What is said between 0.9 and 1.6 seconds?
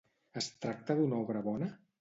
d'una obra